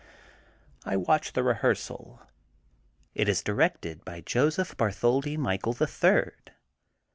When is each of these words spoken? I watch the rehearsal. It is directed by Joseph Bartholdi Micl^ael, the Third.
I 0.83 0.95
watch 0.97 1.33
the 1.33 1.43
rehearsal. 1.43 2.23
It 3.13 3.29
is 3.29 3.43
directed 3.43 4.03
by 4.03 4.21
Joseph 4.21 4.75
Bartholdi 4.75 5.37
Micl^ael, 5.37 5.77
the 5.77 5.85
Third. 5.85 6.53